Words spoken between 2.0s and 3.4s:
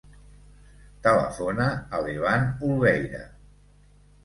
l'Evan Olveira.